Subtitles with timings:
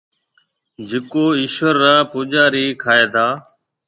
[0.89, 3.25] جڪو ايشوَر را پُوجاري کائيتا۔